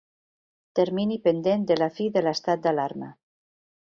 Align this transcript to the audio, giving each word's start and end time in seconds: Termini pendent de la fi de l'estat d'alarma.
Termini 0.79 1.19
pendent 1.27 1.67
de 1.73 1.77
la 1.81 1.91
fi 1.99 2.07
de 2.17 2.25
l'estat 2.29 2.65
d'alarma. 2.65 3.11